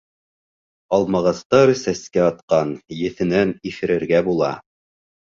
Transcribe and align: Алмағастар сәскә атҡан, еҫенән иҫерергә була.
Алмағастар 0.97 1.73
сәскә 1.83 2.25
атҡан, 2.31 2.75
еҫенән 3.05 3.57
иҫерергә 3.75 4.27
була. 4.33 4.55